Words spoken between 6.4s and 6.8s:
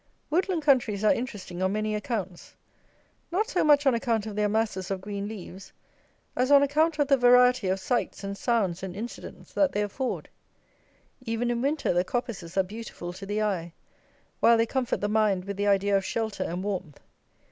on